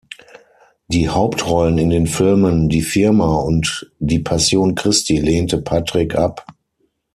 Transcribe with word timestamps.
Die 0.87 1.09
Hauptrollen 1.09 1.77
in 1.77 1.91
den 1.91 2.07
Filmen 2.07 2.69
"Die 2.69 2.81
Firma" 2.81 3.35
und 3.35 3.93
"Die 3.99 4.17
Passion 4.17 4.73
Christi" 4.73 5.19
lehnte 5.19 5.59
Patric 5.59 6.15
ab. 6.15 6.43